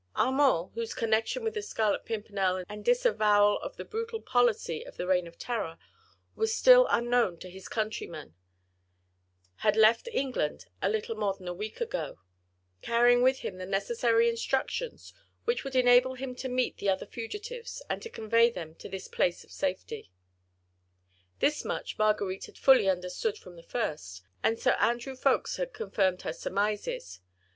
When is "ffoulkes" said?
25.15-25.57